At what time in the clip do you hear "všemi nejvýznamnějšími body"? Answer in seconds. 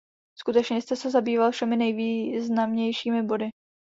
1.51-3.49